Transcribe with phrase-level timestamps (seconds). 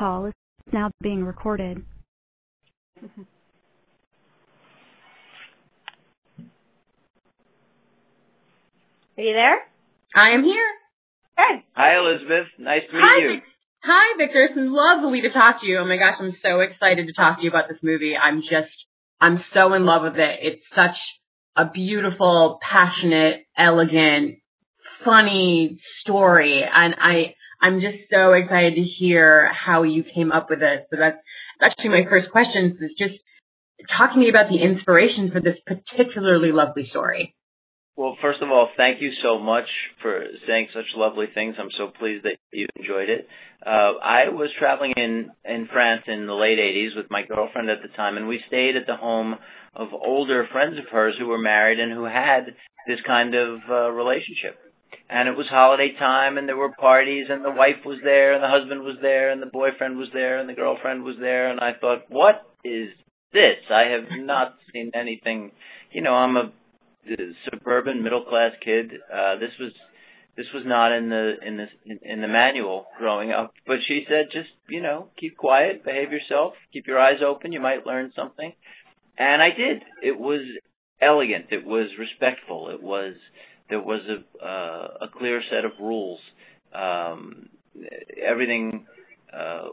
[0.00, 0.32] call is
[0.72, 1.84] now being recorded.
[9.18, 9.58] Are you there?
[10.16, 10.66] I am here.
[11.36, 11.62] Good.
[11.74, 12.46] Hi, Elizabeth.
[12.58, 13.34] Nice to meet Hi, you.
[13.34, 13.44] Vic-
[13.82, 14.42] Hi, Victor.
[14.44, 15.78] It's lovely to talk to you.
[15.78, 18.14] Oh my gosh, I'm so excited to talk to you about this movie.
[18.16, 18.72] I'm just,
[19.20, 20.38] I'm so in love with it.
[20.42, 20.96] It's such
[21.56, 24.38] a beautiful, passionate, elegant,
[25.04, 30.60] funny story, and I, I'm just so excited to hear how you came up with
[30.60, 30.86] this.
[30.90, 31.18] So that's,
[31.60, 32.78] actually my first question.
[32.80, 33.20] Is just
[33.96, 37.34] talk to me about the inspiration for this particularly lovely story.
[37.96, 39.68] Well, first of all, thank you so much
[40.00, 41.56] for saying such lovely things.
[41.58, 43.28] I'm so pleased that you enjoyed it.
[43.64, 47.82] Uh, I was traveling in, in France in the late 80s with my girlfriend at
[47.82, 49.34] the time, and we stayed at the home
[49.74, 52.46] of older friends of hers who were married and who had
[52.88, 54.56] this kind of uh, relationship.
[55.10, 58.42] And it was holiday time, and there were parties, and the wife was there, and
[58.42, 61.58] the husband was there, and the boyfriend was there, and the girlfriend was there, and
[61.58, 62.90] I thought, what is
[63.32, 63.58] this?
[63.70, 65.50] I have not seen anything.
[65.90, 66.52] You know, I'm a
[67.50, 68.92] suburban middle class kid.
[69.12, 69.72] Uh, this was
[70.36, 71.66] this was not in the in the
[72.02, 73.52] in the manual growing up.
[73.66, 77.52] But she said, just you know, keep quiet, behave yourself, keep your eyes open.
[77.52, 78.52] You might learn something.
[79.18, 79.82] And I did.
[80.02, 80.40] It was
[81.00, 81.46] elegant.
[81.50, 82.70] It was respectful.
[82.70, 83.14] It was
[83.70, 86.20] there was a uh, a clear set of rules.
[86.74, 87.48] Um,
[88.20, 88.86] everything
[89.32, 89.68] uh,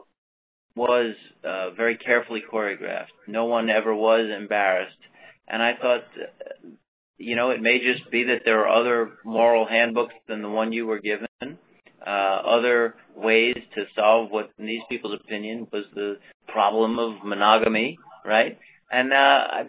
[0.75, 3.13] was uh, very carefully choreographed.
[3.27, 4.93] No one ever was embarrassed.
[5.49, 6.03] And I thought
[7.17, 10.71] you know, it may just be that there are other moral handbooks than the one
[10.71, 11.27] you were given,
[12.05, 17.97] uh, other ways to solve what, in these people's opinion, was the problem of monogamy,
[18.23, 18.57] right?
[18.91, 19.63] And uh, I,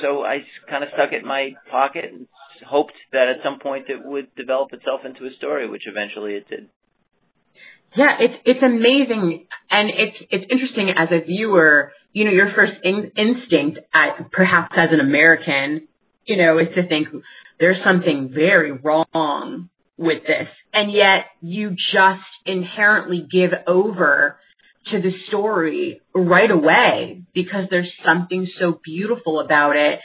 [0.00, 0.38] so I
[0.70, 2.26] kind of stuck it in my pocket and
[2.66, 6.48] hoped that at some point it would develop itself into a story, which eventually it
[6.48, 6.68] did.
[7.96, 11.92] Yeah, it's it's amazing, and it's it's interesting as a viewer.
[12.12, 15.86] You know, your first in, instinct, at, perhaps as an American,
[16.24, 17.08] you know, is to think
[17.58, 20.48] there's something very wrong with this.
[20.72, 24.38] And yet you just inherently give over
[24.90, 30.00] to the story right away because there's something so beautiful about it.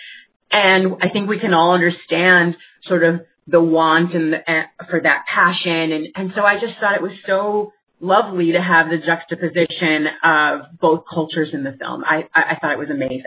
[0.51, 5.01] And I think we can all understand sort of the want and the, uh, for
[5.01, 5.91] that passion.
[5.91, 10.79] And, and so I just thought it was so lovely to have the juxtaposition of
[10.79, 12.03] both cultures in the film.
[12.03, 13.23] I, I, I thought it was amazing.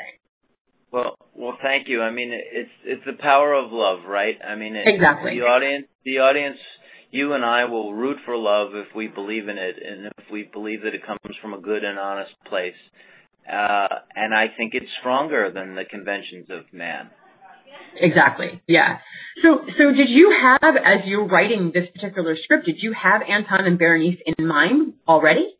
[0.92, 2.02] Well, well, thank you.
[2.02, 4.36] I mean, it's it's the power of love, right?
[4.46, 5.34] I mean, it, exactly.
[5.34, 6.58] The audience, the audience,
[7.10, 10.44] you and I will root for love if we believe in it, and if we
[10.44, 12.78] believe that it comes from a good and honest place.
[13.50, 17.10] Uh, and I think it's stronger than the conventions of man.
[17.96, 18.62] Exactly.
[18.66, 18.98] Yeah.
[19.42, 23.66] So, so did you have, as you're writing this particular script, did you have Anton
[23.66, 25.54] and Berenice in mind already?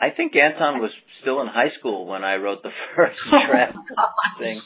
[0.00, 0.90] I think Anton was
[1.20, 3.76] still in high school when I wrote the first draft
[4.38, 4.60] thing.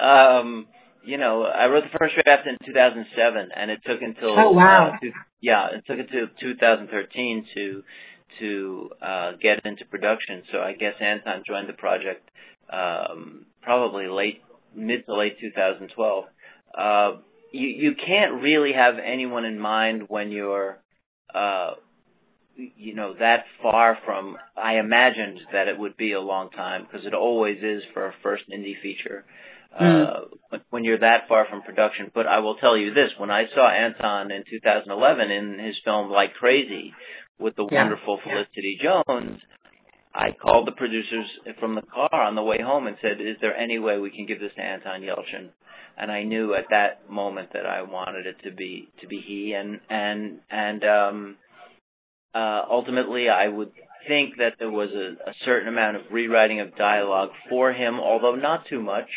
[0.00, 0.66] Um,
[1.04, 4.92] you know, I wrote the first draft in 2007, and it took until oh wow,
[4.94, 7.82] uh, two, yeah, it took until 2013 to
[8.40, 10.42] to uh, get into production.
[10.52, 12.28] So I guess Anton joined the project
[12.70, 14.42] um, probably late
[14.74, 16.24] mid to late 2012.
[16.76, 17.10] Uh,
[17.52, 20.78] you you can't really have anyone in mind when you're
[21.34, 21.72] uh,
[22.58, 27.06] you know that far from I imagined that it would be a long time because
[27.06, 29.24] it always is for a first indie feature
[29.80, 30.06] mm.
[30.06, 33.44] uh when you're that far from production but I will tell you this when I
[33.54, 36.92] saw Anton in 2011 in his film Like Crazy
[37.38, 37.82] with the yeah.
[37.82, 39.40] wonderful Felicity Jones
[40.14, 41.26] I called the producers
[41.60, 44.26] from the car on the way home and said is there any way we can
[44.26, 45.50] give this to Anton Yelchin?
[45.96, 49.52] And I knew at that moment that I wanted it to be to be he.
[49.52, 51.36] And and and um
[52.34, 53.72] uh, ultimately, I would
[54.06, 58.34] think that there was a, a certain amount of rewriting of dialogue for him, although
[58.34, 59.08] not too much,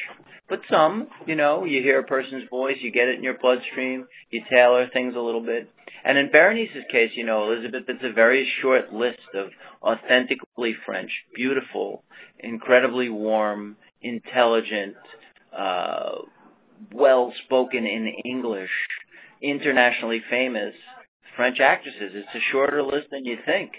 [0.50, 1.08] but some.
[1.26, 4.88] You know, you hear a person's voice, you get it in your bloodstream, you tailor
[4.92, 5.70] things a little bit.
[6.04, 9.50] And in Berenice's case, you know, Elizabeth, it's a very short list of
[9.84, 12.04] authentically French, beautiful,
[12.40, 14.96] incredibly warm, intelligent,
[15.58, 16.24] uh,
[16.92, 18.70] well spoken in English,
[19.42, 20.74] internationally famous
[21.36, 22.12] French actresses.
[22.14, 23.72] It's a shorter list than you think.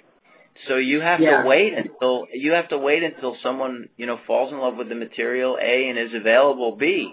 [0.69, 1.43] So you have yeah.
[1.43, 4.88] to wait until you have to wait until someone you know falls in love with
[4.88, 7.12] the material A and is available B.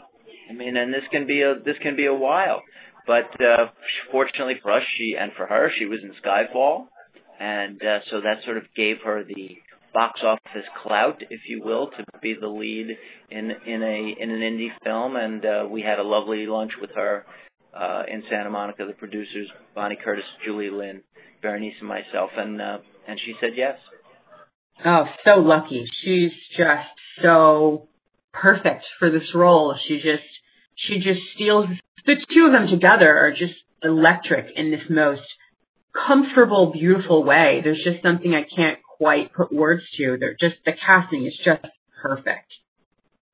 [0.50, 2.62] I mean, and this can be a this can be a while.
[3.08, 3.72] But uh,
[4.12, 6.86] fortunately for us, she and for her, she was in Skyfall,
[7.40, 9.58] and uh, so that sort of gave her the
[9.94, 12.98] box office clout, if you will, to be the lead
[13.32, 15.16] in in a in an indie film.
[15.16, 17.26] And uh, we had a lovely lunch with her
[17.74, 21.02] uh, in Santa Monica, the producers, Bonnie Curtis, Julie Lynn,
[21.42, 22.78] Berenice, and myself, and uh,
[23.10, 23.78] and she said yes.
[24.86, 25.86] Oh, so lucky.
[26.04, 26.88] She's just
[27.22, 27.88] so
[28.32, 29.76] perfect for this role.
[29.88, 30.24] She just
[30.76, 31.66] she just steals
[32.06, 35.22] the two of them together are just electric in this most
[36.08, 37.62] comfortable, beautiful way.
[37.64, 40.18] There's just something I can't quite put words to.
[40.20, 41.66] They're just the casting is just
[42.02, 42.54] perfect.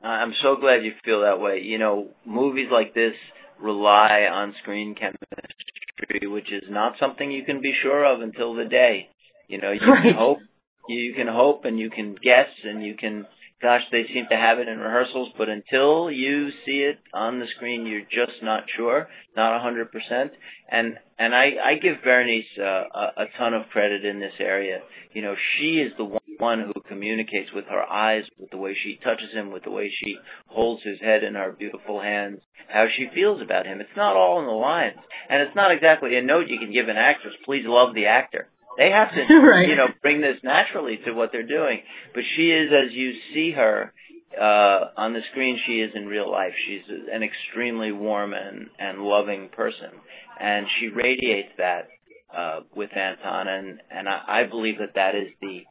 [0.04, 1.62] Uh, I'm so glad you feel that way.
[1.64, 3.14] You know, movies like this
[3.62, 8.66] rely on screen chemistry, which is not something you can be sure of until the
[8.66, 9.10] day.
[9.48, 10.04] You know, you right.
[10.04, 10.40] can hope,
[10.88, 13.26] you can hope, and you can guess, and you can
[13.62, 17.48] gosh, they seem to have it in rehearsals, but until you see it on the
[17.56, 20.32] screen, you're just not sure, not a hundred percent.
[20.70, 24.80] And and I I give Berenice uh, a, a ton of credit in this area.
[25.14, 29.00] You know, she is the one who communicates with her eyes, with the way she
[29.04, 30.16] touches him, with the way she
[30.48, 33.80] holds his head in her beautiful hands, how she feels about him.
[33.80, 35.00] It's not all in the lines,
[35.30, 37.34] and it's not exactly a note you can give an actress.
[37.46, 39.68] Please love the actor they have to, right.
[39.68, 41.80] you know, bring this naturally to what they're doing.
[42.14, 43.94] But she is, as you see her
[44.40, 46.54] uh, on the screen, she is in real life.
[46.68, 49.92] She's an extremely warm and and loving person,
[50.40, 51.88] and she radiates that
[52.36, 53.48] uh, with Anton.
[53.48, 55.64] And and I, I believe that that is the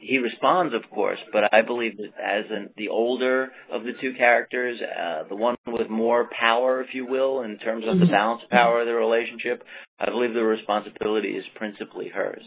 [0.00, 4.14] he responds, of course, but I believe that as an, the older of the two
[4.16, 8.12] characters, uh, the one with more power, if you will, in terms of the Mm-hmm.
[8.12, 9.62] balance of power of the relationship,
[9.98, 12.42] I believe the responsibility is principally hers.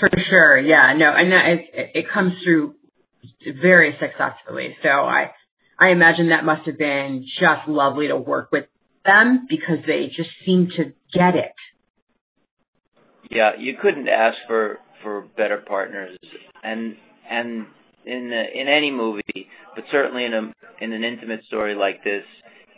[0.00, 1.58] For sure, yeah, no, and that is,
[1.94, 2.74] it comes through
[3.60, 4.76] very successfully.
[4.82, 5.30] So I,
[5.78, 8.66] I imagine that must have been just lovely to work with
[9.04, 11.52] them because they just seem to get it.
[13.30, 16.16] Yeah, you couldn't ask for for better partners,
[16.62, 16.96] and
[17.28, 17.66] and
[18.04, 22.24] in the, in any movie, but certainly in a in an intimate story like this,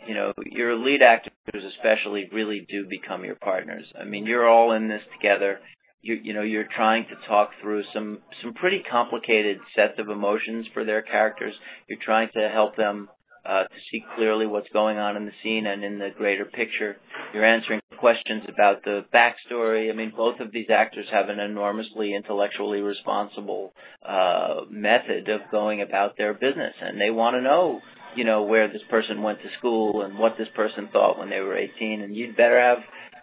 [0.07, 3.85] you know, your lead actors especially really do become your partners.
[3.99, 5.59] I mean, you're all in this together.
[6.01, 10.67] You you know, you're trying to talk through some some pretty complicated sets of emotions
[10.73, 11.53] for their characters.
[11.87, 13.09] You're trying to help them
[13.45, 16.97] uh, to see clearly what's going on in the scene and in the greater picture.
[17.33, 19.89] You're answering questions about the backstory.
[19.91, 23.73] I mean, both of these actors have an enormously intellectually responsible
[24.07, 27.81] uh, method of going about their business, and they want to know,
[28.15, 31.39] you know, where this person went to school and what this person thought when they
[31.39, 32.77] were 18, and you'd better have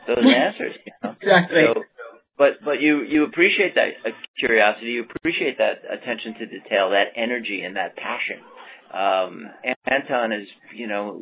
[0.08, 0.74] those answers.
[0.84, 1.14] You know?
[1.22, 1.62] Exactly.
[1.64, 1.82] So,
[2.36, 7.14] but but you you appreciate that uh, curiosity, you appreciate that attention to detail, that
[7.14, 8.42] energy, and that passion
[8.94, 9.48] um,
[9.86, 11.20] Anton is, you know,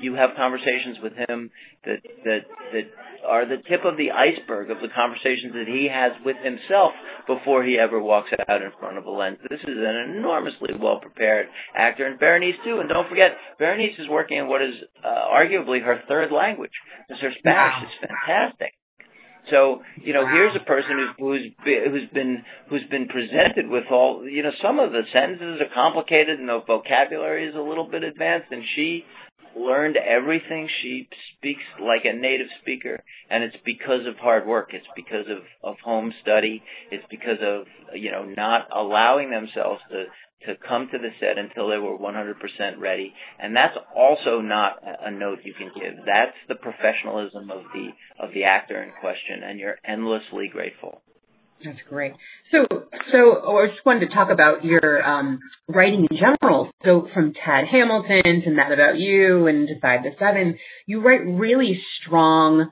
[0.00, 1.50] you have conversations with him
[1.84, 2.40] that that
[2.72, 2.82] that
[3.26, 6.92] are the tip of the iceberg of the conversations that he has with himself
[7.26, 9.38] before he ever walks out in front of a lens.
[9.48, 11.46] This is an enormously well prepared
[11.76, 12.78] actor, and Berenice too.
[12.80, 16.72] And don't forget, Berenice is working in what is uh, arguably her third language,
[17.08, 17.82] because her Spanish Wow.
[17.84, 18.72] is fantastic.
[19.50, 24.26] So you know, here's a person who's who's who's been who's been presented with all
[24.28, 24.52] you know.
[24.62, 28.62] Some of the sentences are complicated and the vocabulary is a little bit advanced, and
[28.74, 29.04] she
[29.56, 30.68] learned everything.
[30.82, 34.70] She speaks like a native speaker, and it's because of hard work.
[34.72, 36.62] It's because of of home study.
[36.90, 40.04] It's because of you know not allowing themselves to
[40.46, 42.34] to come to the set until they were 100%
[42.78, 43.12] ready.
[43.38, 46.04] And that's also not a note you can give.
[46.04, 47.88] That's the professionalism of the
[48.18, 51.02] of the actor in question, and you're endlessly grateful.
[51.64, 52.12] That's great.
[52.50, 52.66] So,
[53.12, 56.70] so oh, I just wanted to talk about your um, writing in general.
[56.84, 61.22] So, from Tad Hamilton to Mad About You and to Five to Seven, you write
[61.24, 62.70] really strong,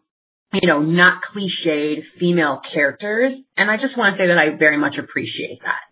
[0.52, 4.76] you know, not cliched female characters, and I just want to say that I very
[4.76, 5.91] much appreciate that.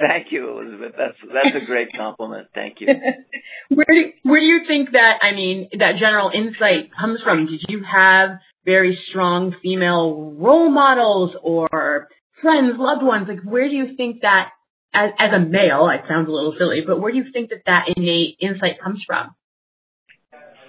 [0.00, 0.94] Thank you, Elizabeth.
[0.96, 2.48] That's that's a great compliment.
[2.54, 2.88] Thank you.
[3.68, 7.46] where do where do you think that I mean that general insight comes from?
[7.46, 12.08] Did you have very strong female role models or
[12.40, 13.26] friends, loved ones?
[13.28, 14.48] Like where do you think that
[14.94, 17.62] as as a male, it sounds a little silly, but where do you think that
[17.66, 19.34] that innate insight comes from?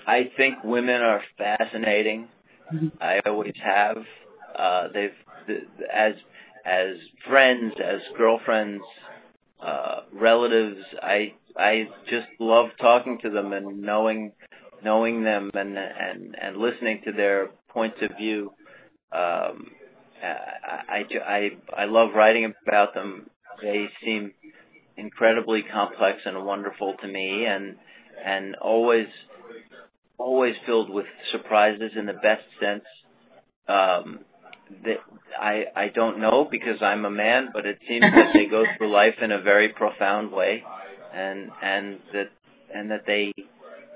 [0.05, 2.27] I think women are fascinating.
[2.73, 2.91] Mhm.
[2.99, 3.97] I always have.
[4.55, 5.15] Uh, they've
[5.47, 6.15] th- as
[6.65, 6.95] as
[7.27, 8.83] friends, as girlfriends,
[9.61, 10.79] uh, relatives.
[11.01, 14.33] I I just love talking to them and knowing
[14.83, 18.51] knowing them and and and listening to their points of view.
[19.11, 19.71] Um,
[20.23, 21.49] I, I I
[21.83, 23.29] I love writing about them.
[23.61, 24.33] They seem
[24.97, 27.75] incredibly complex and wonderful to me, and
[28.23, 29.07] and always
[30.17, 32.85] always filled with surprises in the best sense.
[33.67, 34.19] Um,
[34.83, 34.97] that
[35.39, 38.91] I I don't know because I'm a man, but it seems that they go through
[38.91, 40.63] life in a very profound way,
[41.13, 42.29] and and that
[42.73, 43.31] and that they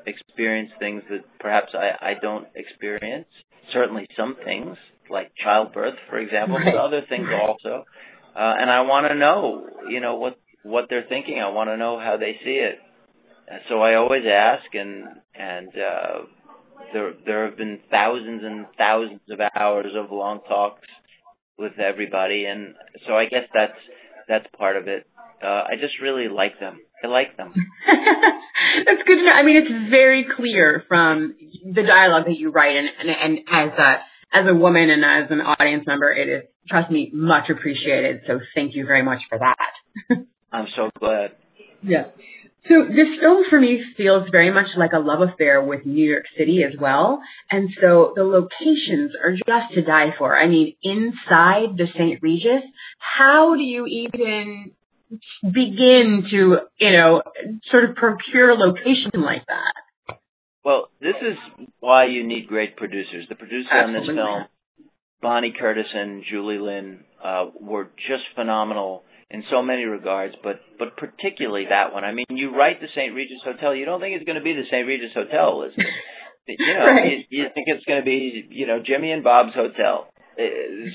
[0.05, 3.27] experience things that perhaps I I don't experience.
[3.74, 4.77] Certainly some things
[5.10, 6.74] like childbirth, for example, Right.
[6.74, 7.86] but other things also.
[8.36, 11.39] uh, and I want to know, you know, what what they're thinking.
[11.39, 12.77] I want to know how they see it.
[13.48, 15.05] And so I always ask, and
[15.36, 16.17] and uh,
[16.94, 20.88] there there have been thousands and thousands of hours of long talks
[21.58, 22.75] with everybody, and
[23.08, 23.77] so I guess that's
[24.27, 25.05] that's part of it.
[25.44, 26.79] Uh, I just really like them.
[27.03, 27.53] I like them.
[28.86, 29.32] that's good to know.
[29.32, 33.77] I mean, it's very clear from the dialogue that you write, and and, and as
[33.77, 33.96] a
[34.34, 38.22] as a woman and as an audience member, it is trust me much appreciated.
[38.27, 40.17] So thank you very much for that.
[40.51, 41.32] I'm so glad.
[41.82, 42.05] Yeah.
[42.68, 46.26] So this film for me feels very much like a love affair with New York
[46.38, 47.22] City as well.
[47.52, 50.36] And so the locations are just to die for.
[50.36, 52.22] I mean, inside the St.
[52.24, 52.64] Regis,
[52.98, 54.72] how do you even
[55.44, 57.22] begin to, you know,
[57.70, 60.18] sort of procure a location like that?
[60.64, 61.38] Well, this is
[61.80, 63.26] why you need great producers.
[63.30, 64.10] The producers Absolutely.
[64.10, 64.46] on this film,
[65.22, 70.98] Bonnie Curtis and Julie Lynn, uh, were just phenomenal in so many regards, but but
[70.98, 72.03] particularly that one.
[72.03, 73.13] I mean, you write the St.
[73.13, 74.86] Regis Hotel, you don't think it's going to be the St.
[74.86, 75.74] Regis Hotel, is
[76.48, 76.60] it?
[76.60, 77.25] You know, right.
[77.29, 80.44] you, you think it's going to be, you know, Jimmy and Bob's Hotel uh,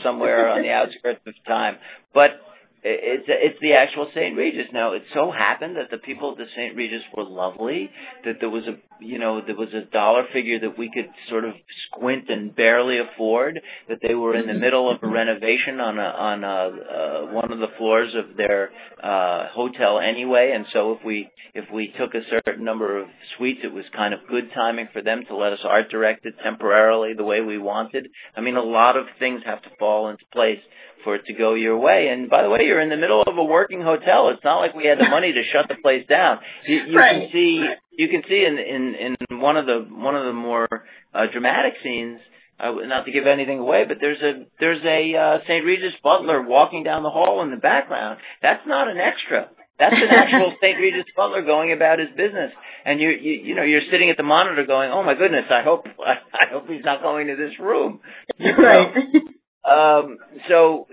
[0.04, 1.76] somewhere on the outskirts of time.
[2.14, 2.38] But
[2.82, 4.37] it's it's the actual St.
[4.37, 4.66] Regis.
[4.72, 6.75] Now it so happened that the people at the St.
[6.75, 7.90] Regis were lovely.
[8.25, 11.44] That there was a you know there was a dollar figure that we could sort
[11.44, 11.52] of
[11.87, 13.60] squint and barely afford.
[13.88, 17.52] That they were in the middle of a renovation on a on a uh, one
[17.52, 18.70] of the floors of their
[19.02, 20.52] uh, hotel anyway.
[20.54, 24.14] And so if we if we took a certain number of suites, it was kind
[24.14, 27.58] of good timing for them to let us art direct it temporarily the way we
[27.58, 28.08] wanted.
[28.37, 30.60] I mean, a lot of things have to fall into place
[31.04, 32.09] for it to go your way.
[32.12, 34.30] And by the way, you're in the middle of a working hotel.
[34.30, 36.38] It's not like we had the money to shut the place down.
[36.66, 37.23] You, you right.
[37.23, 40.69] can see you can see in in in one of the one of the more
[41.14, 42.21] uh, dramatic scenes.
[42.61, 45.64] Uh, not to give anything away, but there's a there's a uh, St.
[45.64, 48.21] Regis butler walking down the hall in the background.
[48.42, 49.49] That's not an extra.
[49.80, 50.78] That's an actual St.
[50.78, 52.52] Regis butler going about his business,
[52.85, 55.62] and you you you know you're sitting at the monitor going, "Oh my goodness, I
[55.64, 58.00] hope I hope he's not going to this room."
[58.38, 58.62] You know?
[58.62, 58.95] Right.
[59.64, 60.87] Um, so,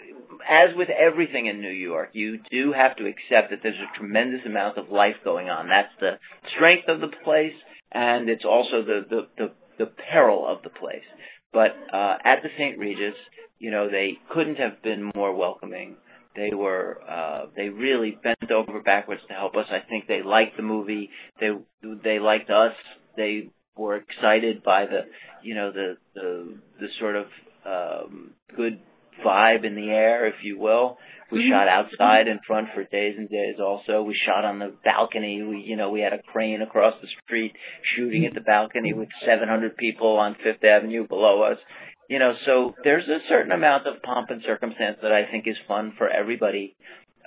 [0.50, 4.42] as with everything in New York, you do have to accept that there's a tremendous
[4.46, 5.68] amount of life going on.
[5.68, 6.20] That's the
[6.56, 7.56] strength of the place,
[7.92, 11.06] and it's also the the the, the peril of the place.
[11.54, 12.78] But uh, at the St.
[12.78, 13.16] Regis,
[13.60, 15.96] you know, they couldn't have been more welcoming.
[16.36, 19.66] They were uh, they really bent over backwards to help us.
[19.72, 21.10] I think they liked the movie.
[21.40, 21.50] They
[22.04, 22.74] they liked us.
[23.16, 25.02] They were excited by the
[25.42, 27.26] you know the the the sort of
[27.68, 28.80] um, good
[29.26, 30.98] vibe in the air, if you will.
[31.32, 31.52] We mm-hmm.
[31.52, 34.02] shot outside in front for days and days also.
[34.04, 35.44] We shot on the balcony.
[35.44, 37.54] We, you know, we had a crane across the street
[37.96, 41.58] shooting at the balcony with 700 people on Fifth Avenue below us.
[42.10, 45.58] You know, so there's a certain amount of pomp and circumstance that I think is
[45.68, 46.78] fun for everybody,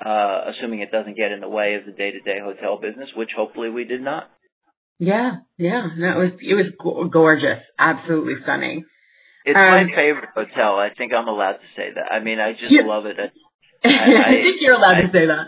[0.03, 3.69] uh, assuming it doesn't get in the way of the day-to-day hotel business, which hopefully
[3.69, 4.31] we did not.
[4.99, 8.85] Yeah, yeah, that was it was gorgeous, absolutely stunning.
[9.45, 10.77] It's um, my favorite hotel.
[10.77, 12.13] I think I'm allowed to say that.
[12.13, 12.83] I mean, I just yeah.
[12.85, 13.17] love it.
[13.19, 13.31] I,
[13.89, 15.47] I, I, think you're allowed I, to say that.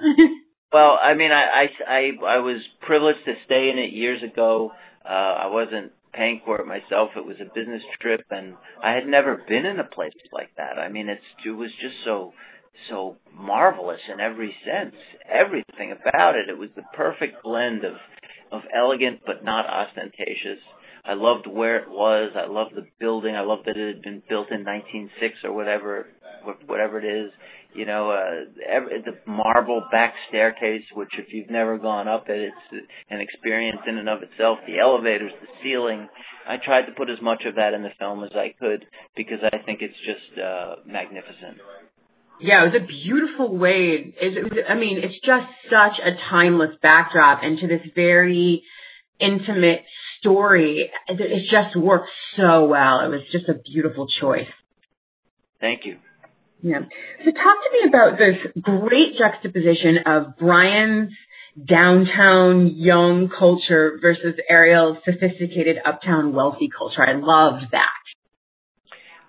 [0.73, 4.73] well, I mean, I, I, I, I was privileged to stay in it years ago.
[5.05, 7.11] Uh, I wasn't paying for it myself.
[7.17, 10.79] It was a business trip, and I had never been in a place like that.
[10.79, 12.33] I mean, it's it was just so
[12.89, 14.95] so marvelous in every sense.
[15.31, 16.49] Everything about it.
[16.49, 17.95] It was the perfect blend of
[18.51, 20.61] of elegant but not ostentatious
[21.05, 22.33] I loved where it was.
[22.37, 23.35] I loved the building.
[23.35, 26.07] I loved that it had been built in 1906 or whatever,
[26.67, 27.33] whatever it is.
[27.75, 32.53] You know, uh, every, the marble back staircase, which if you've never gone up it,
[32.53, 34.59] it's an experience in and of itself.
[34.67, 36.09] The elevators, the ceiling.
[36.47, 38.85] I tried to put as much of that in the film as I could
[39.17, 41.59] because I think it's just uh, magnificent.
[42.41, 44.15] Yeah, it was a beautiful way.
[44.21, 48.63] It, was, I mean, it's just such a timeless backdrop into this very
[49.21, 49.83] intimate
[50.23, 50.91] story.
[51.09, 53.01] It just worked so well.
[53.05, 54.49] It was just a beautiful choice.
[55.61, 55.99] Thank you.
[56.63, 56.79] Yeah.
[57.25, 61.13] So talk to me about this great juxtaposition of Brian's
[61.69, 67.03] downtown young culture versus Ariel's sophisticated uptown wealthy culture.
[67.03, 67.91] I loved that.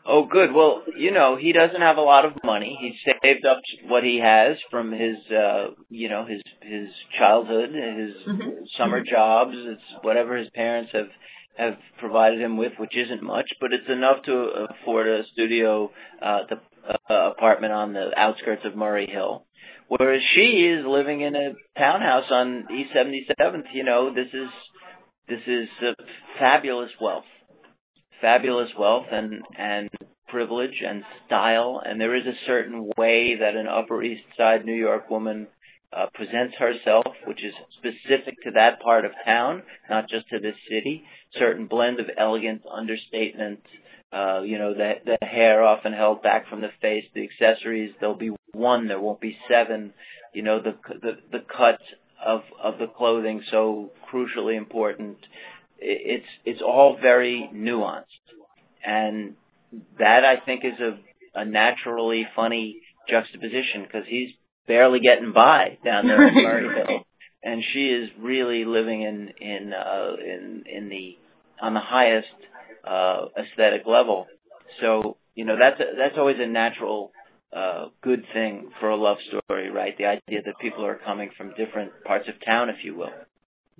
[0.06, 0.54] Oh, good.
[0.54, 2.78] Well, you know, he doesn't have a lot of money.
[2.80, 8.16] He saved up what he has from his, uh, you know, his his childhood, his
[8.28, 8.50] mm-hmm.
[8.78, 9.54] summer jobs.
[9.56, 11.08] It's whatever his parents have
[11.58, 15.92] have provided him with, which isn't much, but it's enough to afford a studio
[16.22, 16.56] uh, the,
[17.10, 19.46] uh, apartment on the outskirts of Murray Hill.
[19.88, 23.66] Whereas she is living in a townhouse on East 77th.
[23.74, 24.50] You know, this is
[25.30, 26.04] this is uh,
[26.40, 27.26] fabulous wealth
[28.24, 29.90] fabulous wealth and and
[30.30, 34.74] privilege and style, and there is a certain way that an Upper East Side New
[34.74, 35.48] York woman
[35.96, 40.56] uh, presents herself, which is specific to that part of town, not just to this
[40.68, 41.04] city.
[41.38, 43.60] Certain blend of elegance, understatement,
[44.12, 47.92] uh, you know, the the hair often held back from the face, the accessories.
[48.00, 49.94] There'll be one, there won't be seven.
[50.34, 51.80] You know, the the the cut
[52.26, 55.18] of of the clothing so crucially important.
[55.86, 58.04] It's it's all very nuanced,
[58.86, 59.36] and
[60.00, 60.98] that I think is a
[61.42, 64.30] a naturally funny juxtaposition because he's
[64.68, 67.02] barely getting by down there in Murrayville,
[67.44, 71.18] and she is really living in in uh, in in the
[71.62, 72.28] on the highest
[72.88, 74.28] uh, aesthetic level.
[74.82, 77.12] So you know that's a, that's always a natural
[77.56, 79.98] uh, good thing for a love story, right?
[79.98, 83.12] The idea that people are coming from different parts of town, if you will.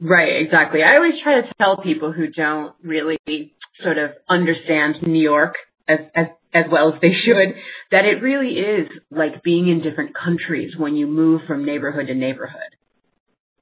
[0.02, 0.82] Right, exactly.
[0.84, 5.56] I always try to tell people who don't really sort of understand New York
[5.88, 7.56] as as as well as they should
[7.92, 12.14] that it really is like being in different countries when you move from neighborhood to
[12.16, 12.62] neighborhood.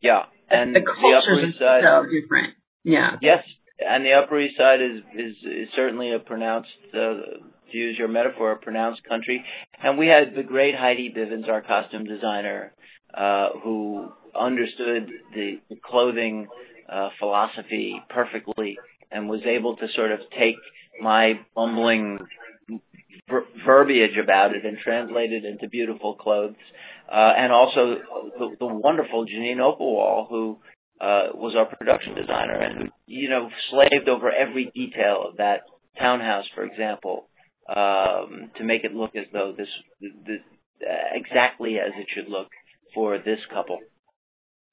[0.01, 2.55] Yeah, and the cultures the are so different.
[2.83, 3.17] Yeah.
[3.21, 3.43] Yes,
[3.79, 6.97] and the Upper East Side is is, is certainly a pronounced, uh,
[7.71, 9.43] to use your metaphor, a pronounced country.
[9.81, 12.73] And we had the great Heidi Bivens, our costume designer,
[13.63, 16.47] who understood the, clothing
[16.91, 18.77] uh, philosophy perfectly
[19.11, 20.55] and was able to sort of take
[21.01, 22.19] my bumbling
[23.29, 26.55] ver- verbiage about it and translate it into beautiful clothes.
[27.11, 27.97] Uh, and also
[28.39, 30.57] the, the wonderful Janine Opalwall, who
[31.01, 35.61] uh, was our production designer and you know, slaved over every detail of that
[35.99, 37.27] townhouse, for example,
[37.67, 39.67] um, to make it look as though this,
[39.99, 40.39] this
[40.81, 42.47] uh, exactly as it should look
[42.93, 43.79] for this couple.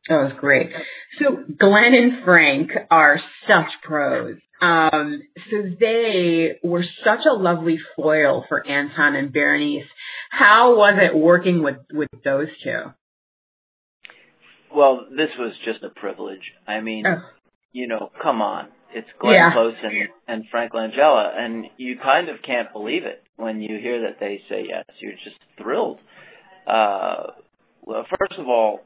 [0.08, 0.70] That was great.
[1.18, 4.36] So Glenn and Frank are such pros.
[4.60, 9.86] Um, so they were such a lovely foil for Anton and Berenice.
[10.30, 12.92] How was it working with with those two?
[14.74, 16.52] Well, this was just a privilege.
[16.66, 17.20] I mean, oh.
[17.72, 18.68] you know, come on.
[18.94, 19.52] It's Glenn yeah.
[19.52, 24.02] Close and, and Frank Langella, and you kind of can't believe it when you hear
[24.02, 24.84] that they say yes.
[25.00, 26.00] You're just thrilled.
[26.66, 27.32] Uh,
[27.82, 28.80] well, first of all,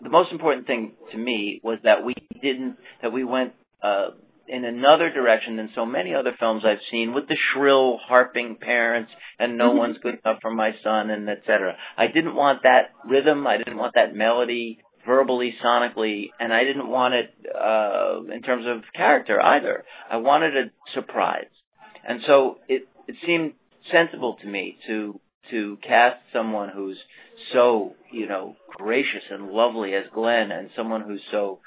[0.00, 3.52] the most important thing to me was that we didn't, that we went
[3.82, 4.08] uh,
[4.48, 9.10] in another direction than so many other films I've seen with the shrill harping parents
[9.38, 9.78] and no mm-hmm.
[9.78, 11.76] one's good enough for my son and etc.
[11.96, 13.46] I didn't want that rhythm.
[13.46, 18.66] I didn't want that melody verbally, sonically, and I didn't want it uh, in terms
[18.68, 19.84] of character either.
[20.10, 21.50] I wanted a surprise,
[22.06, 23.54] and so it it seemed
[23.90, 26.98] sensible to me to to cast someone who's
[27.52, 31.60] so you know gracious and lovely as Glenn, and someone who's so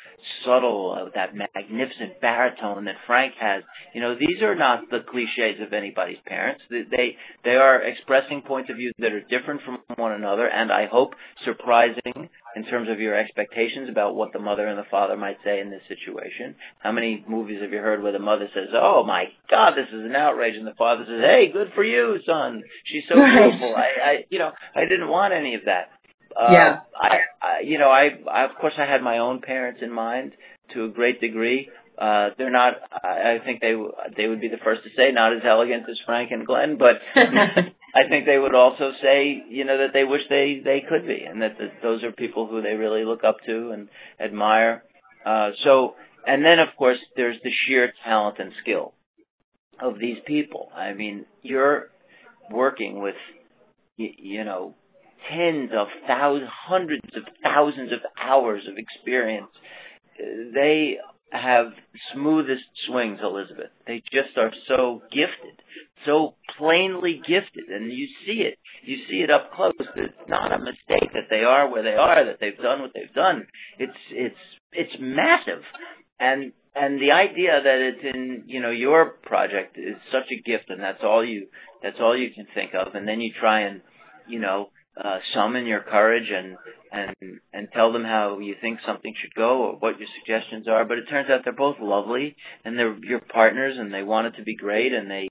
[0.43, 3.63] subtle, uh, that magnificent baritone that Frank has.
[3.93, 6.61] You know, these are not the cliches of anybody's parents.
[6.69, 10.87] They they are expressing points of view that are different from one another, and I
[10.91, 11.13] hope
[11.45, 15.59] surprising in terms of your expectations about what the mother and the father might say
[15.59, 16.55] in this situation.
[16.79, 20.05] How many movies have you heard where the mother says, "Oh my God, this is
[20.05, 22.63] an outrage," and the father says, "Hey, good for you, son.
[22.85, 25.91] She's so beautiful." I, I, you know, I didn't want any of that.
[26.35, 26.79] Uh, yeah.
[26.99, 30.33] I, I, you know, I, I, of course, I had my own parents in mind
[30.73, 31.69] to a great degree.
[31.97, 32.73] Uh, they're not.
[32.91, 33.73] I think they
[34.17, 36.95] they would be the first to say not as elegant as Frank and Glenn, but
[37.15, 41.23] I think they would also say, you know, that they wish they they could be,
[41.23, 43.87] and that the, those are people who they really look up to and
[44.19, 44.83] admire.
[45.25, 45.95] Uh, so,
[46.27, 48.93] and then of course there's the sheer talent and skill
[49.81, 50.69] of these people.
[50.75, 51.89] I mean, you're
[52.51, 53.15] working with,
[53.95, 54.75] you, you know,
[55.29, 59.47] tens of thousands, hundreds of thousands of hours of experience.
[60.17, 60.97] They
[61.31, 61.67] have
[62.13, 63.71] smoothest swings, Elizabeth.
[63.87, 65.61] They just are so gifted,
[66.05, 68.57] so plainly gifted, and you see it.
[68.83, 69.73] You see it up close.
[69.95, 73.13] It's not a mistake that they are where they are, that they've done what they've
[73.13, 73.47] done.
[73.79, 74.35] It's it's
[74.71, 75.63] it's massive,
[76.19, 80.69] and and the idea that it's in you know your project is such a gift,
[80.69, 81.47] and that's all you
[81.81, 83.81] that's all you can think of, and then you try and
[84.27, 84.69] you know
[85.01, 86.57] uh, summon your courage and
[86.91, 90.85] and and tell them how you think something should go or what your suggestions are.
[90.85, 94.37] But it turns out they're both lovely and they're your partners and they want it
[94.37, 95.27] to be great and they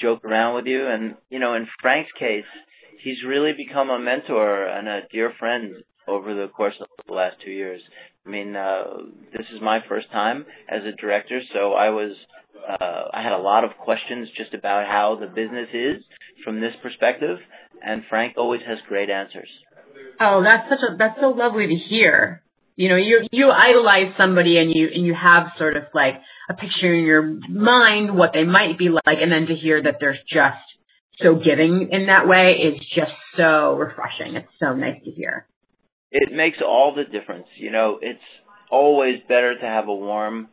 [0.00, 0.86] joke around with you.
[0.86, 2.48] And you know, in Frank's case,
[3.02, 5.74] he's really become a mentor and a dear friend
[6.08, 7.80] over the course of the last two years.
[8.26, 8.84] I mean, uh,
[9.32, 12.12] this is my first time as a director, so I was
[12.68, 16.02] uh, I had a lot of questions just about how the business is
[16.44, 17.38] from this perspective
[17.84, 19.48] and Frank always has great answers.
[20.20, 22.42] Oh, that's such a that's so lovely to hear.
[22.76, 26.14] You know, you you idolize somebody and you and you have sort of like
[26.48, 29.96] a picture in your mind what they might be like, and then to hear that
[30.00, 30.58] there's just
[31.22, 34.36] so giving in that way is just so refreshing.
[34.36, 35.46] It's so nice to hear.
[36.10, 37.46] It makes all the difference.
[37.56, 38.20] You know, it's
[38.70, 40.48] always better to have a warm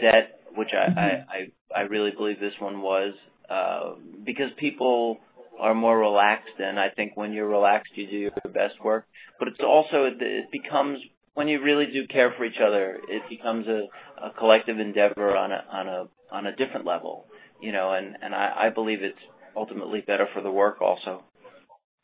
[0.00, 0.98] set, which I mm-hmm.
[0.98, 3.14] I, I, I really believe this one was,
[3.48, 5.18] uh, because people
[5.62, 9.06] are more relaxed, and I think when you're relaxed, you do your best work.
[9.38, 10.98] But it's also it becomes
[11.34, 13.86] when you really do care for each other, it becomes a,
[14.22, 17.26] a collective endeavor on a on a on a different level,
[17.60, 17.92] you know.
[17.92, 19.16] And and I, I believe it's
[19.56, 21.22] ultimately better for the work also.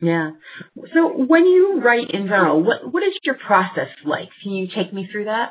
[0.01, 0.31] Yeah.
[0.95, 4.29] So when you write in general, what what is your process like?
[4.45, 5.51] Can you take me through that?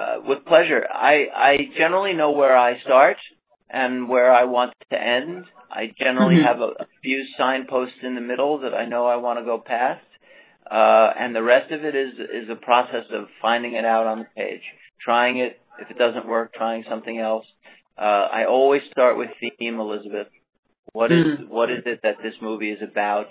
[0.00, 0.82] Uh, with pleasure.
[0.90, 3.18] I I generally know where I start
[3.70, 5.44] and where I want to end.
[5.70, 6.46] I generally mm-hmm.
[6.46, 9.62] have a, a few signposts in the middle that I know I want to go
[9.64, 10.04] past.
[10.70, 14.20] Uh, and the rest of it is is a process of finding it out on
[14.20, 14.62] the page,
[15.02, 15.58] trying it.
[15.80, 17.46] If it doesn't work, trying something else.
[17.96, 20.26] Uh, I always start with theme, Elizabeth.
[20.92, 21.48] What is mm.
[21.48, 23.26] what is it that this movie is about?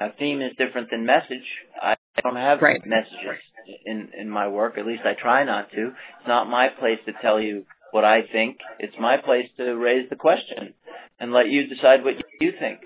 [0.00, 1.46] Now, theme is different than message.
[1.80, 2.80] I don't have right.
[2.86, 3.42] messages
[3.84, 4.78] in in my work.
[4.78, 5.88] At least I try not to.
[5.88, 8.58] It's not my place to tell you what I think.
[8.78, 10.74] It's my place to raise the question
[11.18, 12.80] and let you decide what you think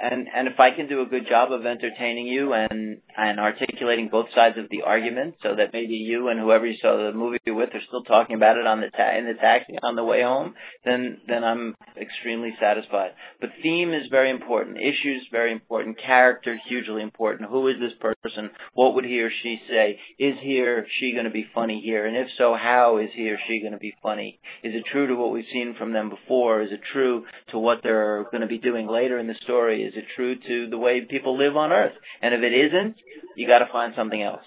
[0.00, 4.08] and and if I can do a good job of entertaining you and and articulating
[4.08, 7.38] both sides of the argument, so that maybe you and whoever you saw the movie
[7.46, 10.22] with are still talking about it on the ta- in the taxi on the way
[10.22, 13.10] home, then then I'm extremely satisfied.
[13.40, 17.50] But theme is very important, issues very important, character hugely important.
[17.50, 18.50] Who is this person?
[18.74, 19.98] What would he or she say?
[20.18, 22.06] Is he or she going to be funny here?
[22.06, 24.38] And if so, how is he or she going to be funny?
[24.62, 26.62] Is it true to what we've seen from them before?
[26.62, 29.87] Is it true to what they're going to be doing later in the story?
[29.88, 31.94] Is it true to the way people live on Earth?
[32.20, 32.96] And if it isn't,
[33.36, 34.44] you got to find something else.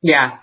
[0.00, 0.38] Yeah.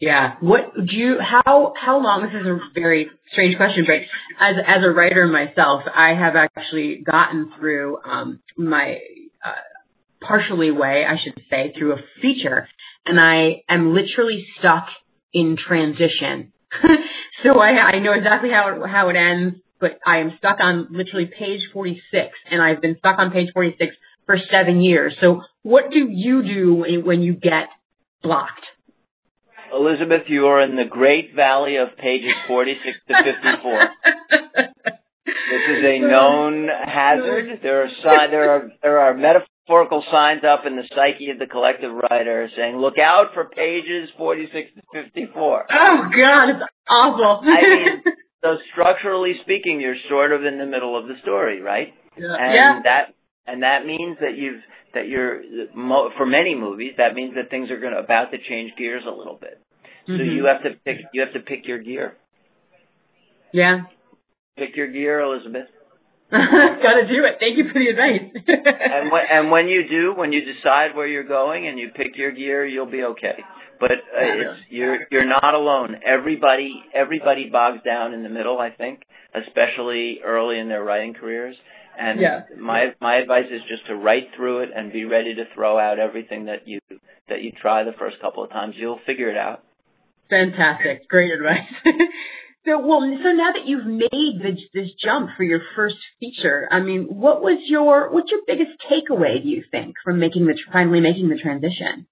[0.00, 0.34] Yeah.
[0.40, 4.00] What do you how how long this is a very strange question, but
[4.42, 8.98] as as a writer myself, I have actually gotten through um my
[9.44, 12.68] uh, partially way, I should say, through a feature
[13.06, 14.86] and I am literally stuck
[15.32, 16.52] in transition.
[17.44, 20.88] so I I know exactly how it, how it ends but I am stuck on
[20.90, 23.94] literally page 46 and I've been stuck on page 46
[24.26, 25.16] for seven years.
[25.20, 27.68] So what do you do when you get
[28.22, 28.64] blocked?
[29.72, 33.88] Elizabeth, you are in the great valley of pages 46 to 54.
[35.26, 37.60] this is a known hazard.
[37.62, 41.46] There are si- there are there are metaphorical signs up in the psyche of the
[41.46, 47.40] collective writer saying, "Look out for pages 46 to 54." Oh God, it's awful.
[47.42, 48.02] I mean,
[48.42, 51.94] so structurally speaking, you're sort of in the middle of the story, right?
[52.16, 52.34] Yeah.
[52.38, 52.80] And yeah.
[52.84, 53.14] that
[53.46, 54.62] and that means that you've
[54.94, 55.42] that you're
[56.16, 59.10] for many movies that means that things are going to about to change gears a
[59.10, 59.60] little bit.
[60.08, 60.16] Mm-hmm.
[60.16, 62.16] So you have to pick you have to pick your gear.
[63.52, 63.82] Yeah.
[64.56, 65.68] Pick your gear, Elizabeth.
[66.30, 67.36] Gotta do it.
[67.38, 68.22] Thank you for the advice.
[68.46, 72.16] and when and when you do, when you decide where you're going and you pick
[72.16, 73.44] your gear, you'll be okay
[73.80, 75.96] but uh, it's, you're you're not alone.
[76.04, 78.58] Everybody everybody bogs down in the middle.
[78.58, 79.02] I think,
[79.34, 81.56] especially early in their writing careers.
[81.98, 82.40] And yeah.
[82.58, 85.98] my my advice is just to write through it and be ready to throw out
[85.98, 86.80] everything that you
[87.28, 88.74] that you try the first couple of times.
[88.76, 89.62] You'll figure it out.
[90.28, 91.70] Fantastic, great advice.
[92.66, 96.80] so well, so now that you've made this, this jump for your first feature, I
[96.80, 99.42] mean, what was your what's your biggest takeaway?
[99.42, 102.06] Do you think from making the finally making the transition?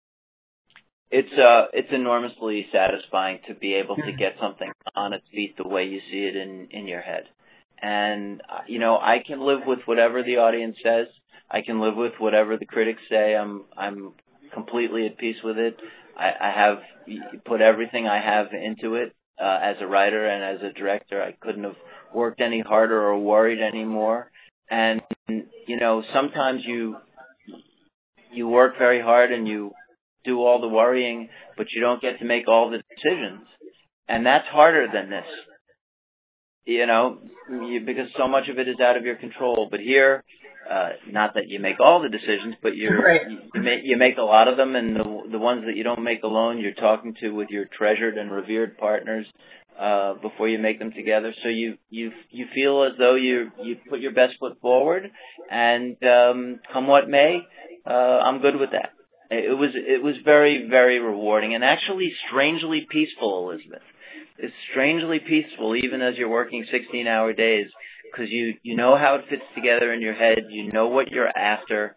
[1.14, 5.68] It's uh it's enormously satisfying to be able to get something on its feet the
[5.68, 7.24] way you see it in in your head.
[7.80, 11.06] And uh, you know i can live with whatever the audience says.
[11.48, 13.36] I can live with whatever the critics say.
[13.36, 14.14] I'm i'm
[14.52, 15.76] completely at peace with it.
[16.18, 16.78] I i have
[17.44, 21.22] put everything i have into it uh, as a writer and as a director.
[21.22, 21.80] I couldn't have
[22.12, 24.32] worked any harder or worried any more
[24.68, 26.96] and you know sometimes you
[28.32, 29.72] you work very hard and you
[30.24, 33.46] do all the worrying, but you don't get to make all the decisions.
[34.08, 35.24] And that's harder than this.
[36.66, 37.18] You know,
[37.50, 39.68] you, because so much of it is out of your control.
[39.70, 40.24] But here,
[40.70, 43.20] uh, not that you make all the decisions, but right.
[43.28, 45.84] you, you make you make a lot of them, and the the ones that you
[45.84, 49.26] don't make alone, you're talking to with your treasured and revered partners
[49.78, 51.34] uh, before you make them together.
[51.42, 55.10] So you you you feel as though you you put your best foot forward,
[55.50, 57.40] and um, come what may,
[57.86, 58.93] uh, I'm good with that.
[59.30, 63.82] It was it was very very rewarding and actually strangely peaceful, Elizabeth.
[64.38, 67.66] It's strangely peaceful even as you're working 16 hour days
[68.10, 70.38] because you you know how it fits together in your head.
[70.50, 71.96] You know what you're after.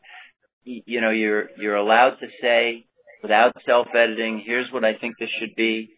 [0.64, 2.86] You, you know you're you're allowed to say
[3.22, 4.44] without self editing.
[4.46, 5.90] Here's what I think this should be.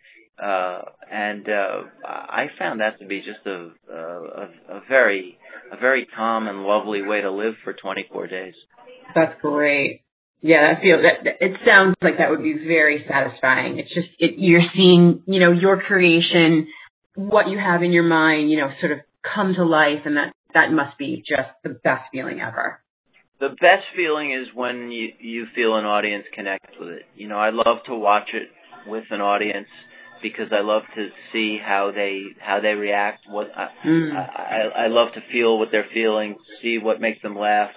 [0.42, 5.38] Uh, and uh, I found that to be just a, a a very
[5.72, 8.54] a very calm and lovely way to live for 24 days.
[9.13, 10.02] That's great.
[10.41, 13.78] Yeah, that feels that it sounds like that would be very satisfying.
[13.78, 16.67] It's just it, you're seeing, you know, your creation,
[17.15, 20.32] what you have in your mind, you know, sort of come to life, and that
[20.54, 22.82] that must be just the best feeling ever.
[23.41, 27.04] The best feeling is when you you feel an audience connect with it.
[27.15, 28.47] You know, I love to watch it
[28.88, 29.67] with an audience
[30.21, 33.21] because I love to see how they how they react.
[33.30, 34.15] What I, mm.
[34.15, 37.71] I I love to feel what they're feeling, see what makes them laugh,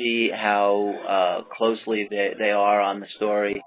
[0.00, 3.62] see how uh, closely they they are on the story.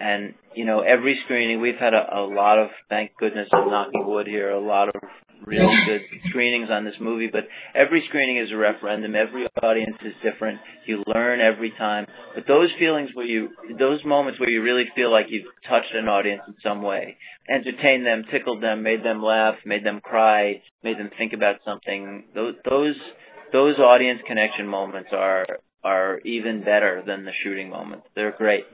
[0.00, 4.06] And you know, every screening we've had a, a lot of thank goodness I'm knocking
[4.06, 4.94] wood here, a lot of
[5.46, 7.42] really good screenings on this movie, but
[7.74, 9.14] every screening is a referendum.
[9.14, 10.60] Every audience is different.
[10.86, 12.06] You learn every time.
[12.34, 16.08] But those feelings where you, those moments where you really feel like you've touched an
[16.08, 17.16] audience in some way,
[17.48, 22.24] entertained them, tickled them, made them laugh, made them cry, made them think about something,
[22.34, 22.96] those, those,
[23.52, 25.46] those audience connection moments are,
[25.84, 28.06] are even better than the shooting moments.
[28.14, 28.64] They're great.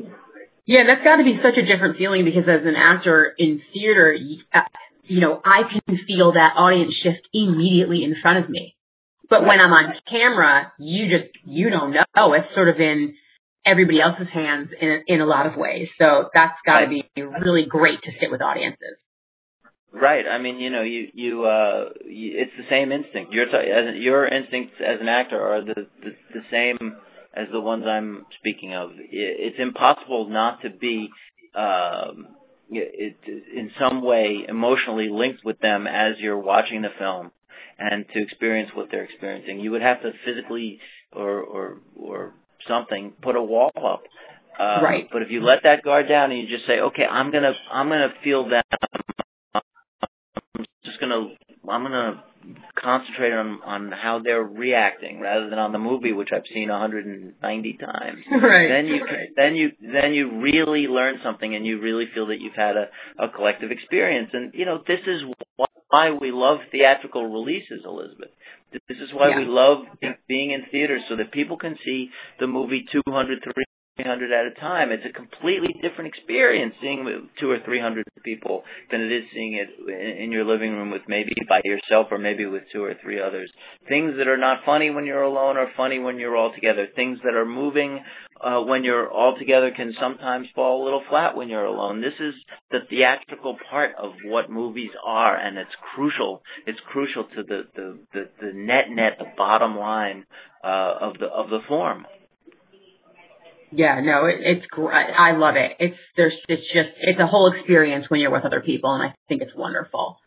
[0.66, 4.16] Yeah, that's got to be such a different feeling because as an actor in theater,
[4.54, 4.60] uh,
[5.04, 8.76] you know, I can feel that audience shift immediately in front of me.
[9.30, 12.34] But when I'm on camera, you just, you don't know.
[12.34, 13.14] It's sort of in
[13.64, 15.88] everybody else's hands in, in a lot of ways.
[15.98, 18.96] So that's got to be really great to sit with audiences.
[19.92, 20.24] Right.
[20.26, 23.32] I mean, you know, you you uh, you, it's the same instinct.
[23.32, 26.96] Your as your instincts as an actor are the, the the same
[27.34, 28.90] as the ones I'm speaking of.
[28.98, 31.08] It's impossible not to be
[31.54, 32.28] um,
[32.70, 33.16] it,
[33.54, 37.30] in some way emotionally linked with them as you're watching the film
[37.78, 39.60] and to experience what they're experiencing.
[39.60, 40.80] You would have to physically
[41.12, 42.34] or or or
[42.68, 44.02] something put a wall up.
[44.58, 45.08] Uh, right.
[45.10, 47.88] But if you let that guard down and you just say, okay, I'm gonna I'm
[47.88, 48.66] gonna feel that.
[51.12, 51.34] I'm gonna
[51.70, 52.24] I'm gonna
[52.80, 57.78] concentrate on on how they're reacting rather than on the movie, which I've seen 190
[57.78, 58.22] times.
[58.38, 58.68] Right.
[58.68, 59.00] Then you
[59.36, 62.88] then you then you really learn something, and you really feel that you've had a
[63.22, 64.30] a collective experience.
[64.32, 65.22] And you know, this is
[65.90, 68.30] why we love theatrical releases, Elizabeth.
[68.72, 69.38] This is why yeah.
[69.38, 69.86] we love
[70.28, 73.42] being in theaters so that people can see the movie 200,
[73.98, 74.92] 300 at a time.
[74.92, 79.54] It's a completely different experience seeing two or three hundred people than it is seeing
[79.54, 83.20] it in your living room with maybe by yourself or maybe with two or three
[83.20, 83.50] others.
[83.88, 86.86] Things that are not funny when you're alone are funny when you're all together.
[86.94, 88.00] Things that are moving
[88.40, 92.00] uh, when you're all together can sometimes fall a little flat when you're alone.
[92.00, 92.34] This is
[92.70, 96.42] the theatrical part of what movies are, and it's crucial.
[96.66, 100.24] It's crucial to the the the, the net net, the bottom line
[100.62, 102.06] uh, of the of the form.
[103.70, 104.92] Yeah, no, it, it's great.
[104.92, 105.72] I love it.
[105.78, 109.14] It's there's it's just it's a whole experience when you're with other people, and I
[109.28, 110.18] think it's wonderful.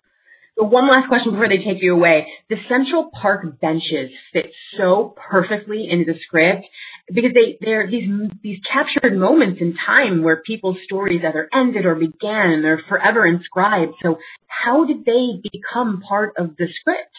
[0.57, 2.27] So one last question before they take you away.
[2.49, 6.65] The Central Park benches fit so perfectly into the script
[7.07, 8.09] because they they're these
[8.43, 13.25] these captured moments in time where people's stories either ended or began, and they're forever
[13.25, 13.93] inscribed.
[14.03, 17.15] So how did they become part of the script?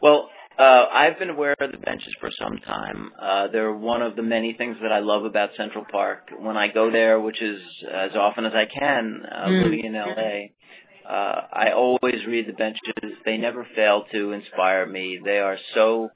[0.00, 3.10] Well, uh, I've been aware of the benches for some time.
[3.20, 6.30] Uh, they're one of the many things that I love about Central Park.
[6.38, 7.60] When I go there, which is
[7.92, 9.64] as often as I can, uh, mm.
[9.64, 13.18] living in LA, uh, I always read the benches.
[13.24, 15.18] They never fail to inspire me.
[15.22, 16.08] They are so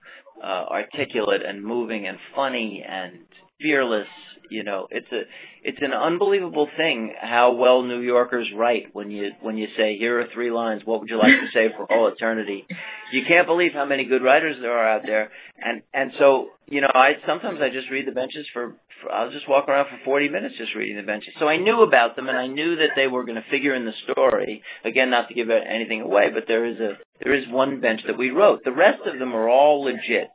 [0.42, 3.26] uh, articulate and moving and funny and
[3.60, 4.08] fearless
[4.50, 5.22] you know, it's a
[5.62, 10.20] it's an unbelievable thing how well New Yorkers write when you when you say here
[10.20, 10.82] are three lines.
[10.84, 12.66] What would you like to say for all eternity?
[13.12, 15.30] You can't believe how many good writers there are out there.
[15.60, 19.30] And and so you know, I sometimes I just read the benches for, for I'll
[19.30, 21.34] just walk around for 40 minutes just reading the benches.
[21.38, 23.84] So I knew about them and I knew that they were going to figure in
[23.84, 24.62] the story.
[24.84, 28.18] Again, not to give anything away, but there is a there is one bench that
[28.18, 28.64] we wrote.
[28.64, 30.30] The rest of them are all legit.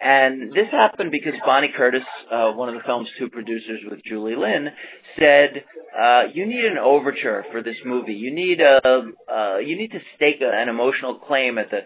[0.00, 4.36] And this happened because Bonnie Curtis, uh, one of the film's two producers with Julie
[4.36, 4.68] Lynn,
[5.18, 5.64] said,
[5.98, 8.14] uh, "You need an overture for this movie.
[8.14, 8.80] You need a,
[9.28, 11.80] uh, you need to stake a, an emotional claim at the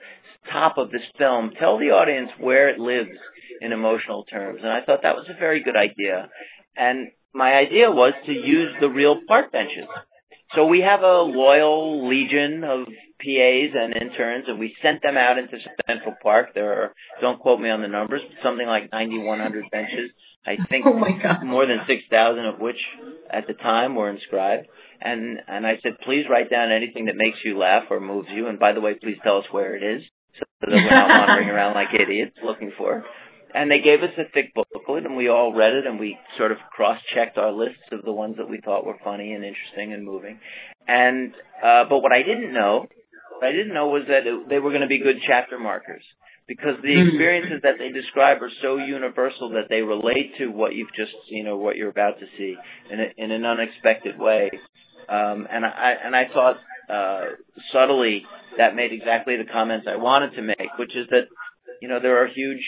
[0.51, 1.53] top of this film.
[1.59, 3.17] Tell the audience where it lives
[3.63, 6.29] in emotional terms." And I thought that was a very good idea.
[6.77, 9.89] And my idea was to use the real park benches.
[10.55, 12.87] So we have a loyal legion of
[13.21, 16.51] PAs and interns, and we sent them out into Central Park.
[16.55, 20.11] There are, don't quote me on the numbers, but something like 9,100 benches.
[20.45, 21.45] I think oh my God.
[21.45, 22.77] more than 6,000 of which
[23.31, 24.67] at the time were inscribed.
[25.01, 28.49] And and I said, please write down anything that makes you laugh or moves you.
[28.49, 30.03] And by the way, please tell us where it is,
[30.39, 33.05] so that we're not wandering around like idiots looking for.
[33.55, 36.53] And they gave us a thick booklet, and we all read it, and we sort
[36.53, 40.05] of cross-checked our lists of the ones that we thought were funny and interesting and
[40.05, 40.39] moving.
[40.87, 42.87] And uh, but what I didn't know,
[43.39, 46.03] what I didn't know was that it, they were going to be good chapter markers
[46.49, 47.09] because the mm-hmm.
[47.09, 51.45] experiences that they describe are so universal that they relate to what you've just you
[51.45, 52.57] know what you're about to see
[52.91, 54.51] in a, in an unexpected way.
[55.09, 56.57] Um, and I and I thought
[56.91, 57.37] uh,
[57.73, 58.23] subtly
[58.59, 61.27] that made exactly the comments I wanted to make, which is that
[61.81, 62.63] you know there are huge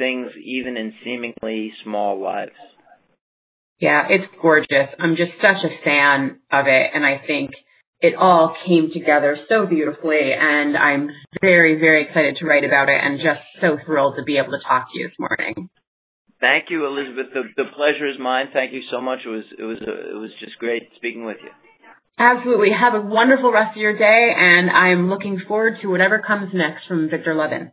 [0.00, 2.56] things even in seemingly small lives.
[3.78, 4.88] Yeah, it's gorgeous.
[4.98, 7.50] I'm just such a fan of it, and I think
[8.00, 11.10] it all came together so beautifully and I'm
[11.40, 14.64] very, very excited to write about it and just so thrilled to be able to
[14.66, 15.68] talk to you this morning.
[16.40, 17.26] Thank you, Elizabeth.
[17.34, 18.46] The, the pleasure is mine.
[18.54, 19.18] Thank you so much.
[19.26, 21.50] It was it was it was just great speaking with you.
[22.18, 22.68] Absolutely.
[22.72, 26.86] Have a wonderful rest of your day, and I'm looking forward to whatever comes next
[26.86, 27.72] from Victor Levin.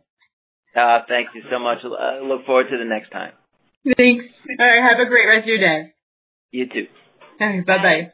[0.76, 1.78] Uh, thank you so much.
[1.84, 3.32] I look forward to the next time.
[3.96, 4.24] Thanks.
[4.58, 4.82] All right.
[4.82, 5.92] Have a great rest of your day.
[6.50, 6.86] You too.
[7.40, 7.66] All right.
[7.66, 8.12] Bye bye.